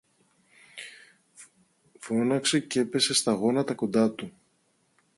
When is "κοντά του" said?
3.73-4.31